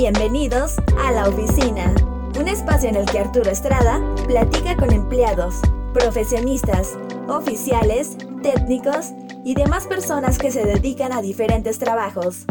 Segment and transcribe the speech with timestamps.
[0.00, 1.92] Bienvenidos a La Oficina,
[2.38, 5.56] un espacio en el que Arturo Estrada platica con empleados,
[5.92, 9.10] profesionistas, oficiales, técnicos
[9.44, 12.44] y demás personas que se dedican a diferentes trabajos,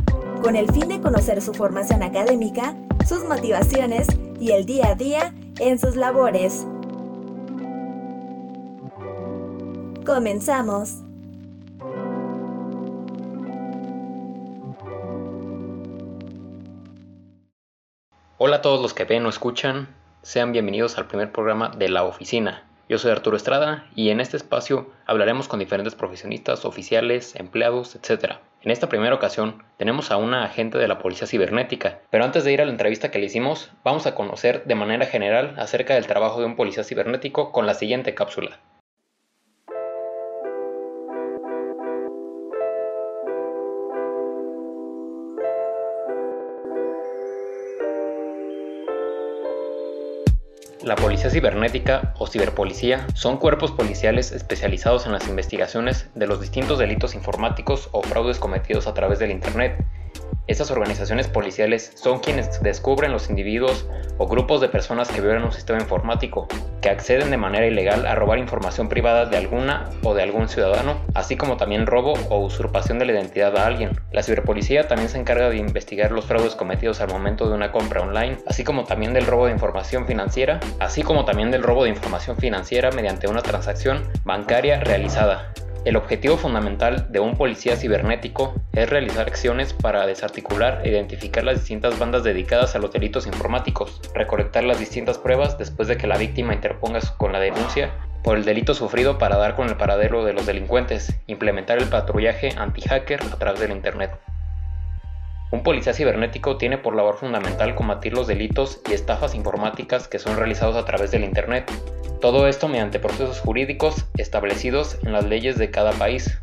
[0.44, 2.75] con el fin de conocer su formación académica,
[3.07, 4.09] sus motivaciones
[4.41, 6.68] y el día a día en sus labores.
[10.05, 11.07] Comenzamos.
[18.40, 19.88] Hola a todos los que ven o escuchan,
[20.22, 22.66] sean bienvenidos al primer programa de La Oficina.
[22.88, 28.34] Yo soy Arturo Estrada y en este espacio hablaremos con diferentes profesionistas, oficiales, empleados, etc.
[28.62, 32.54] En esta primera ocasión tenemos a una agente de la Policía Cibernética, pero antes de
[32.54, 36.06] ir a la entrevista que le hicimos, vamos a conocer de manera general acerca del
[36.06, 38.59] trabajo de un policía cibernético con la siguiente cápsula.
[50.88, 56.80] La Policía Cibernética o Ciberpolicía son cuerpos policiales especializados en las investigaciones de los distintos
[56.80, 59.83] delitos informáticos o fraudes cometidos a través del Internet
[60.48, 63.86] estas organizaciones policiales son quienes descubren los individuos
[64.17, 66.48] o grupos de personas que violan un sistema informático,
[66.81, 71.02] que acceden de manera ilegal a robar información privada de alguna o de algún ciudadano,
[71.14, 73.92] así como también robo o usurpación de la identidad a alguien.
[74.12, 78.02] La ciberpolicía también se encarga de investigar los fraudes cometidos al momento de una compra
[78.02, 81.89] online, así como también del robo de información financiera, así como también del robo de
[81.89, 85.52] información financiera mediante una transacción bancaria realizada.
[85.88, 91.59] El objetivo fundamental de un policía cibernético es realizar acciones para desarticular e identificar las
[91.59, 96.17] distintas bandas dedicadas a los delitos informáticos, recolectar las distintas pruebas después de que la
[96.17, 100.33] víctima interponga con la denuncia por el delito sufrido para dar con el paradero de
[100.33, 104.11] los delincuentes, implementar el patrullaje anti-hacker a través del Internet.
[105.52, 110.35] Un policía cibernético tiene por labor fundamental combatir los delitos y estafas informáticas que son
[110.35, 111.71] realizados a través del Internet,
[112.20, 116.39] todo esto mediante procesos jurídicos establecidos en las leyes de cada país.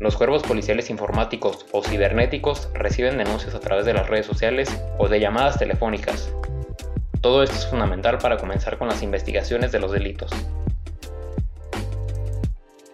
[0.00, 5.08] Los cuerpos policiales informáticos o cibernéticos reciben denuncias a través de las redes sociales o
[5.08, 6.32] de llamadas telefónicas.
[7.20, 10.30] Todo esto es fundamental para comenzar con las investigaciones de los delitos.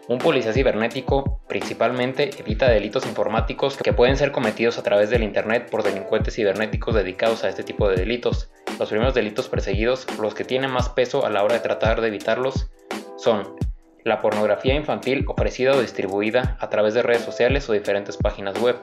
[0.07, 5.71] Un policía cibernético principalmente evita delitos informáticos que pueden ser cometidos a través del Internet
[5.71, 8.51] por delincuentes cibernéticos dedicados a este tipo de delitos.
[8.79, 12.09] Los primeros delitos perseguidos, los que tienen más peso a la hora de tratar de
[12.09, 12.71] evitarlos,
[13.17, 13.57] son
[14.05, 18.77] la pornografía infantil ofrecida o distribuida a través de redes sociales o diferentes páginas web,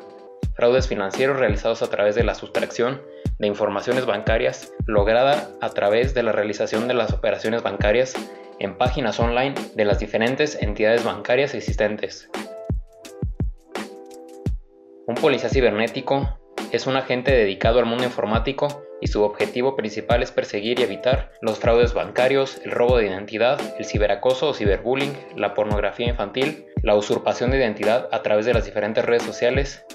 [0.55, 3.01] fraudes financieros realizados a través de la sustracción
[3.37, 8.13] de informaciones bancarias lograda a través de la realización de las operaciones bancarias
[8.59, 12.29] en páginas online de las diferentes entidades bancarias existentes.
[15.07, 16.40] Un policía cibernético
[16.71, 21.31] es un agente dedicado al mundo informático y su objetivo principal es perseguir y evitar
[21.41, 26.95] los fraudes bancarios, el robo de identidad, el ciberacoso o ciberbullying, la pornografía infantil, la
[26.95, 29.85] usurpación de identidad a través de las diferentes redes sociales.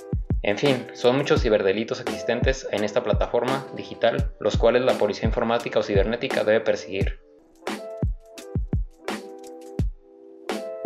[0.43, 5.79] En fin, son muchos ciberdelitos existentes en esta plataforma digital, los cuales la policía informática
[5.79, 7.21] o cibernética debe perseguir.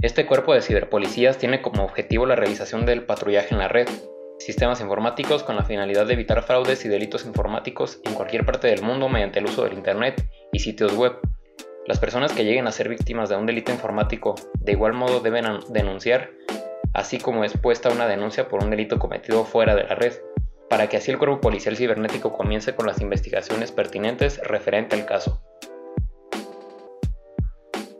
[0.02, 3.88] Este cuerpo de ciberpolicías tiene como objetivo la realización del patrullaje en la red,
[4.50, 8.82] sistemas informáticos con la finalidad de evitar fraudes y delitos informáticos en cualquier parte del
[8.82, 11.20] mundo mediante el uso del Internet y sitios web.
[11.86, 15.44] Las personas que lleguen a ser víctimas de un delito informático de igual modo deben
[15.68, 16.30] denunciar,
[16.94, 20.14] así como es puesta una denuncia por un delito cometido fuera de la red,
[20.68, 25.44] para que así el cuerpo policial cibernético comience con las investigaciones pertinentes referente al caso.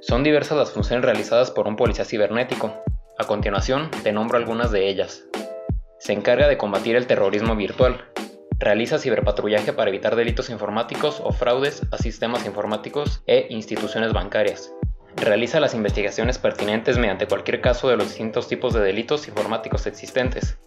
[0.01, 2.75] Son diversas las funciones realizadas por un policía cibernético.
[3.19, 5.30] A continuación, te nombro algunas de ellas.
[6.01, 8.07] Se encarga de combatir el terrorismo virtual.
[8.59, 14.73] Realiza ciberpatrullaje para evitar delitos informáticos o fraudes a sistemas informáticos e instituciones bancarias.
[15.17, 20.59] Realiza las investigaciones pertinentes mediante cualquier caso de los distintos tipos de delitos informáticos existentes.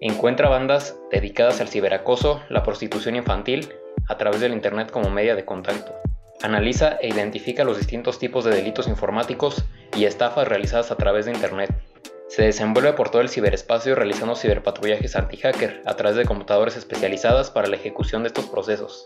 [0.00, 3.74] Encuentra bandas dedicadas al ciberacoso, la prostitución infantil,
[4.08, 5.92] a través del Internet como media de contacto.
[6.42, 9.64] Analiza e identifica los distintos tipos de delitos informáticos
[9.96, 11.89] y estafas realizadas a través de Internet.
[12.30, 17.66] Se desenvuelve por todo el ciberespacio realizando ciberpatrullajes anti-hacker a través de computadoras especializadas para
[17.66, 19.02] la ejecución de estos procesos.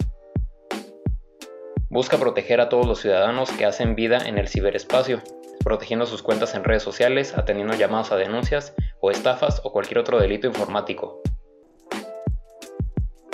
[1.88, 5.22] Busca proteger a todos los ciudadanos que hacen vida en el ciberespacio,
[5.64, 10.20] protegiendo sus cuentas en redes sociales, atendiendo llamados a denuncias o estafas o cualquier otro
[10.20, 11.22] delito informático.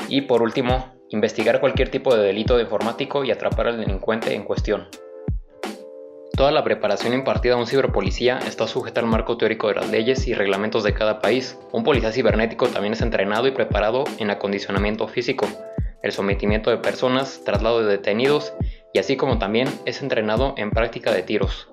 [0.09, 4.45] Y por último, investigar cualquier tipo de delito de informático y atrapar al delincuente en
[4.45, 4.87] cuestión.
[6.41, 10.27] Toda la preparación impartida a un ciberpolicía está sujeta al marco teórico de las leyes
[10.27, 11.59] y reglamentos de cada país.
[11.71, 15.47] Un policía cibernético también es entrenado y preparado en acondicionamiento físico,
[16.03, 18.55] el sometimiento de personas, traslado de detenidos
[18.95, 21.69] y así como también es entrenado en práctica de tiros.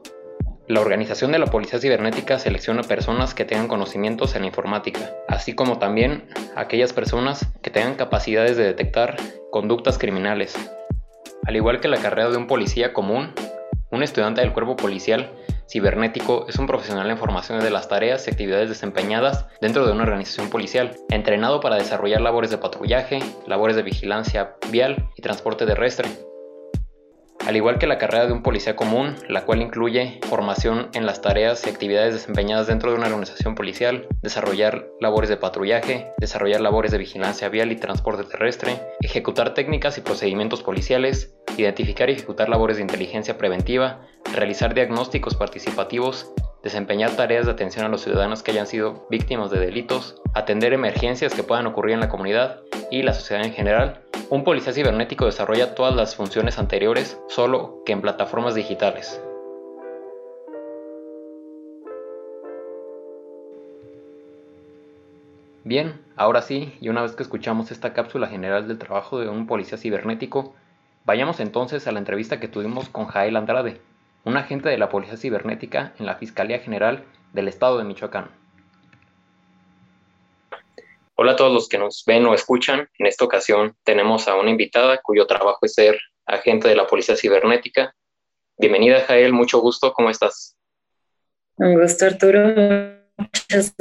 [0.68, 5.56] La organización de la Policía Cibernética selecciona personas que tengan conocimientos en la informática, así
[5.56, 6.28] como también
[6.58, 9.16] aquellas personas que tengan capacidades de detectar
[9.50, 10.58] conductas criminales.
[11.46, 13.34] Al igual que la carrera de un policía común,
[13.98, 15.34] un estudiante del cuerpo policial
[15.68, 20.04] cibernético es un profesional en formación de las tareas y actividades desempeñadas dentro de una
[20.04, 26.08] organización policial, entrenado para desarrollar labores de patrullaje, labores de vigilancia vial y transporte terrestre,
[27.48, 31.22] al igual que la carrera de un policía común, la cual incluye formación en las
[31.22, 36.92] tareas y actividades desempeñadas dentro de una organización policial, desarrollar labores de patrullaje, desarrollar labores
[36.92, 42.78] de vigilancia vial y transporte terrestre, ejecutar técnicas y procedimientos policiales, identificar y ejecutar labores
[42.78, 44.02] de inteligencia preventiva,
[44.34, 46.32] realizar diagnósticos participativos,
[46.64, 51.34] desempeñar tareas de atención a los ciudadanos que hayan sido víctimas de delitos, atender emergencias
[51.34, 52.62] que puedan ocurrir en la comunidad
[52.92, 57.94] y la sociedad en general, un policía cibernético desarrolla todas las funciones anteriores, solo que
[57.94, 59.22] en plataformas digitales.
[65.64, 69.48] Bien, ahora sí, y una vez que escuchamos esta cápsula general del trabajo de un
[69.48, 70.54] policía cibernético,
[71.08, 73.80] vayamos entonces a la entrevista que tuvimos con Jael Andrade,
[74.26, 78.30] un agente de la Policía Cibernética en la Fiscalía General del Estado de Michoacán.
[81.16, 82.90] Hola a todos los que nos ven o escuchan.
[83.00, 87.16] En esta ocasión tenemos a una invitada cuyo trabajo es ser agente de la Policía
[87.16, 87.96] Cibernética.
[88.58, 90.58] Bienvenida, Jael, mucho gusto, ¿cómo estás?
[91.56, 92.40] Un gusto, Arturo.
[93.16, 93.74] Muchas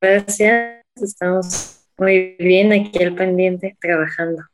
[0.00, 0.84] gracias.
[0.94, 4.49] Estamos muy bien aquí al pendiente, trabajando.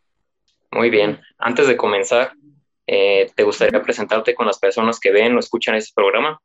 [0.71, 1.21] Muy bien.
[1.39, 2.33] Antes de comenzar,
[2.87, 6.41] eh, ¿te gustaría presentarte con las personas que ven o escuchan este programa?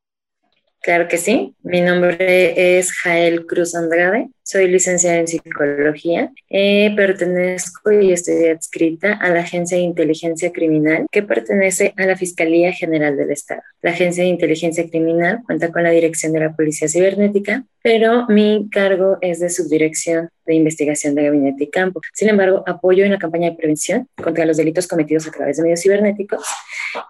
[0.82, 1.56] Claro que sí.
[1.62, 4.30] Mi nombre es Jael Cruz Andrade.
[4.52, 6.30] Soy licenciada en psicología.
[6.50, 12.18] Eh, pertenezco y estoy adscrita a la Agencia de Inteligencia Criminal que pertenece a la
[12.18, 13.62] Fiscalía General del Estado.
[13.82, 18.68] La Agencia de Inteligencia Criminal cuenta con la dirección de la Policía Cibernética, pero mi
[18.70, 22.02] cargo es de subdirección de investigación de gabinete y campo.
[22.14, 25.64] Sin embargo, apoyo en la campaña de prevención contra los delitos cometidos a través de
[25.64, 26.44] medios cibernéticos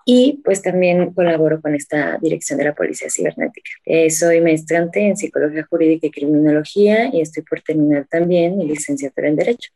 [0.05, 3.71] y pues también colaboro con esta dirección de la Policía Cibernética.
[3.85, 9.29] Eh, soy maestrante en Psicología Jurídica y Criminología y estoy por terminar también mi licenciatura
[9.29, 9.71] en Derecho.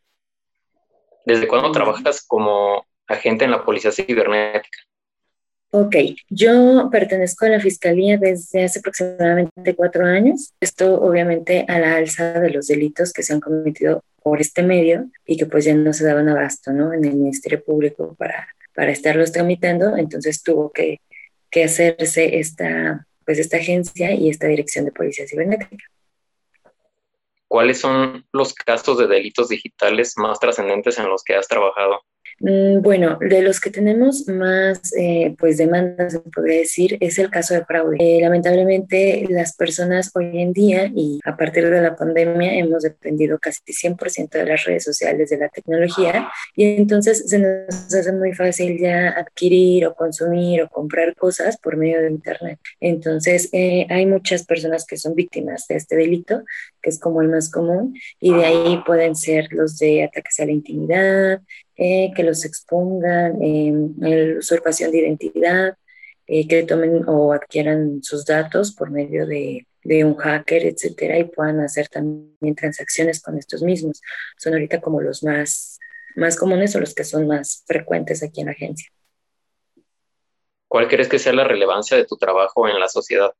[1.26, 4.78] ¿Desde cuándo trabajas como agente en la Policía Cibernética?
[5.72, 5.96] Ok,
[6.30, 10.54] yo pertenezco a la Fiscalía desde hace aproximadamente cuatro años.
[10.62, 15.10] Esto obviamente a la alza de los delitos que se han cometido por este medio
[15.26, 16.94] y que pues ya no se daban abasto ¿no?
[16.94, 21.02] en el Ministerio Público para, para estarlos tramitando, entonces tuvo que,
[21.52, 25.86] que hacerse esta, pues esta agencia y esta dirección de Policía Cibernética.
[27.56, 32.02] ¿Cuáles son los casos de delitos digitales más trascendentes en los que has trabajado?
[32.40, 37.54] Mm, bueno, de los que tenemos más eh, pues demandas, podría decir, es el caso
[37.54, 37.96] de fraude.
[38.00, 43.40] Eh, lamentablemente las personas hoy en día y a partir de la pandemia hemos dependido
[43.40, 48.34] casi 100% de las redes sociales, de la tecnología y entonces se nos hace muy
[48.34, 52.60] fácil ya adquirir o consumir o comprar cosas por medio de Internet.
[52.82, 56.44] Entonces eh, hay muchas personas que son víctimas de este delito,
[56.82, 60.46] que es como el más común y de ahí pueden ser los de ataques a
[60.46, 61.42] la intimidad,
[61.78, 65.78] eh, que los expongan en, usurpación de identidad,
[66.28, 71.26] eh, que tomen o adquieran sus datos por medio de, de, un hacker, etcétera, y
[71.26, 74.02] puedan hacer también transacciones con estos mismos.
[74.38, 75.80] Son ahorita como los más,
[76.16, 78.90] más comunes o los que son más frecuentes aquí en la agencia.
[80.68, 83.32] ¿Cuál crees que sea la relevancia de tu trabajo en la sociedad?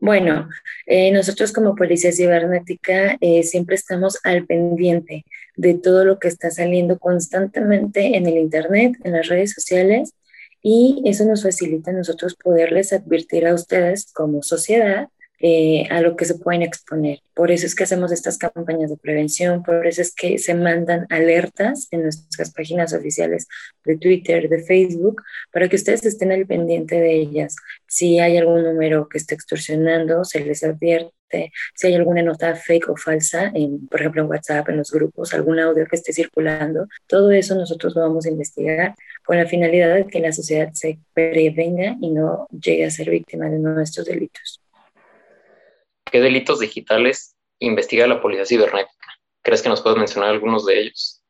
[0.00, 0.48] Bueno,
[0.86, 5.24] eh, nosotros como Policía Cibernética eh, siempre estamos al pendiente
[5.58, 10.14] de todo lo que está saliendo constantemente en el Internet, en las redes sociales,
[10.62, 15.08] y eso nos facilita a nosotros poderles advertir a ustedes como sociedad
[15.40, 17.20] eh, a lo que se pueden exponer.
[17.34, 21.06] Por eso es que hacemos estas campañas de prevención, por eso es que se mandan
[21.10, 23.46] alertas en nuestras páginas oficiales
[23.84, 27.54] de Twitter, de Facebook, para que ustedes estén al pendiente de ellas.
[27.86, 31.52] Si hay algún número que esté extorsionando, se les advierte.
[31.74, 35.34] Si hay alguna nota fake o falsa, en, por ejemplo en WhatsApp, en los grupos,
[35.34, 39.94] algún audio que esté circulando, todo eso nosotros lo vamos a investigar con la finalidad
[39.94, 44.57] de que la sociedad se prevenga y no llegue a ser víctima de nuestros delitos.
[46.10, 49.06] ¿Qué delitos digitales investiga la Policía Cibernética?
[49.42, 51.22] ¿Crees que nos puedes mencionar algunos de ellos?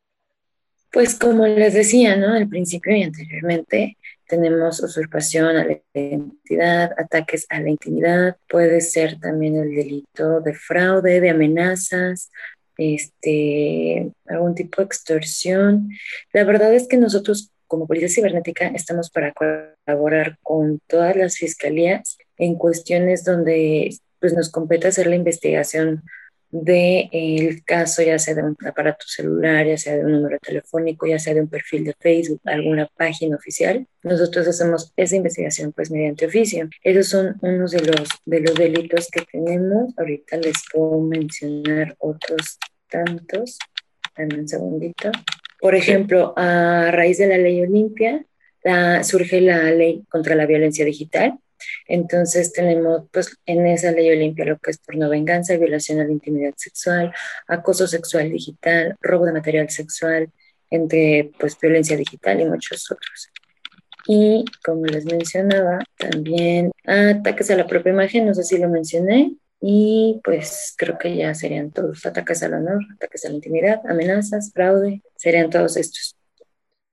[0.92, 2.34] Pues como les decía, ¿no?
[2.34, 9.18] Al principio y anteriormente, tenemos usurpación a la identidad, ataques a la intimidad, puede ser
[9.20, 12.30] también el delito de fraude, de amenazas,
[12.76, 15.90] este, algún tipo de extorsión.
[16.32, 22.16] La verdad es que nosotros como Policía Cibernética estamos para colaborar con todas las fiscalías
[22.38, 26.02] en cuestiones donde pues, nos compete hacer la investigación
[26.50, 31.06] del el caso, ya sea de un aparato celular, ya sea de un número telefónico,
[31.06, 33.86] ya sea de un perfil de Facebook, alguna página oficial.
[34.02, 36.68] Nosotros hacemos esa investigación pues mediante oficio.
[36.82, 39.92] Esos son unos de los, de los delitos que tenemos.
[39.98, 42.58] Ahorita les puedo mencionar otros
[42.88, 43.58] tantos.
[44.16, 45.10] Dame un segundito.
[45.60, 48.24] Por ejemplo, a raíz de la ley Olimpia,
[49.02, 51.38] surge la ley contra la violencia digital.
[51.86, 56.04] Entonces tenemos pues en esa ley Olimpia lo que es por no venganza, violación a
[56.04, 57.12] la intimidad sexual,
[57.46, 60.30] acoso sexual digital, robo de material sexual,
[60.70, 63.30] entre pues violencia digital y muchos otros.
[64.06, 69.36] Y como les mencionaba, también ataques a la propia imagen, no sé si lo mencioné,
[69.60, 74.52] y pues creo que ya serían todos ataques al honor, ataques a la intimidad, amenazas,
[74.52, 76.16] fraude, serían todos estos.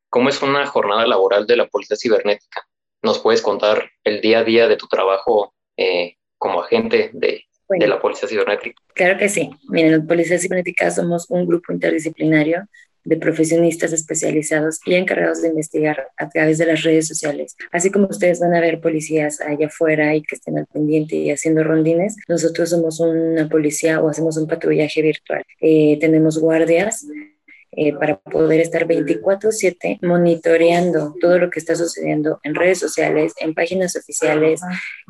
[0.10, 2.67] ¿Cómo es una jornada laboral de la policía cibernética?
[3.05, 7.88] ¿Nos puedes contar el día a día de tu trabajo eh, como agente de, de
[7.88, 8.81] la policía cibernética?
[8.95, 9.51] Claro que sí.
[9.69, 12.67] Miren, la policía cibernética somos un grupo interdisciplinario
[13.03, 17.55] de profesionistas especializados y encargados de investigar a través de las redes sociales.
[17.71, 21.29] Así como ustedes van a ver policías allá afuera y que estén al pendiente y
[21.29, 25.43] haciendo rondines, nosotros somos una policía o hacemos un patrullaje virtual.
[25.62, 27.05] Eh, tenemos guardias
[27.75, 33.53] eh, para poder estar 24/7 monitoreando todo lo que está sucediendo en redes sociales, en
[33.53, 34.62] páginas oficiales,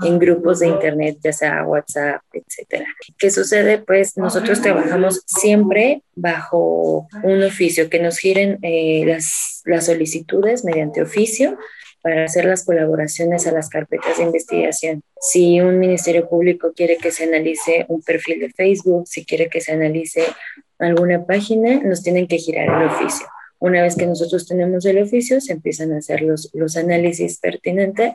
[0.03, 2.85] en grupos de internet, ya sea WhatsApp, etcétera.
[3.17, 3.77] ¿Qué sucede?
[3.79, 11.01] Pues nosotros trabajamos siempre bajo un oficio, que nos giren eh, las, las solicitudes mediante
[11.01, 11.57] oficio
[12.05, 15.01] para hacer las colaboraciones a las carpetas de investigación.
[15.19, 19.59] Si un ministerio público quiere que se analice un perfil de Facebook, si quiere que
[19.59, 20.21] se analice
[20.77, 23.25] alguna página, nos tienen que girar el oficio.
[23.57, 28.13] Una vez que nosotros tenemos el oficio, se empiezan a hacer los, los análisis pertinentes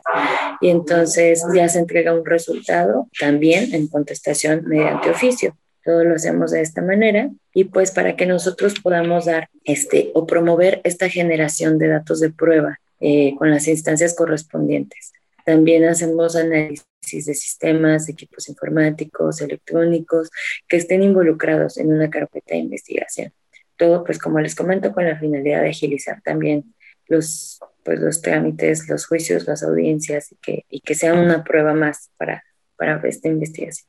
[0.60, 5.56] y entonces ya se entrega un resultado también en contestación mediante oficio.
[5.84, 10.28] Todo lo hacemos de esta manera y pues para que nosotros podamos dar este o
[10.28, 15.12] promover esta generación de datos de prueba eh, con las instancias correspondientes.
[15.44, 16.84] También hacemos análisis
[17.26, 20.30] de sistemas, equipos informáticos, electrónicos
[20.68, 23.32] que estén involucrados en una carpeta de investigación.
[23.76, 26.74] Todo, pues como les comento, con la finalidad de agilizar también
[27.06, 31.72] los, pues, los trámites, los juicios, las audiencias y que, y que sean una prueba
[31.74, 32.44] más para,
[32.76, 33.88] para esta investigación.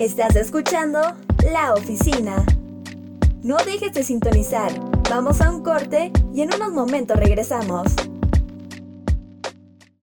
[0.00, 1.00] Estás escuchando
[1.52, 2.44] La Oficina.
[3.42, 4.95] No dejes de sintonizar.
[5.08, 7.94] Vamos a un corte y en unos momentos regresamos.